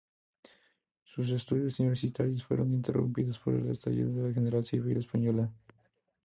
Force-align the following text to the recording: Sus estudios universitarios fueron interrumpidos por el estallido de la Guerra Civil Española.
Sus 1.03 1.29
estudios 1.29 1.79
universitarios 1.79 2.43
fueron 2.43 2.73
interrumpidos 2.73 3.37
por 3.37 3.53
el 3.53 3.69
estallido 3.69 4.11
de 4.15 4.31
la 4.33 4.41
Guerra 4.41 4.63
Civil 4.63 4.97
Española. 4.97 5.53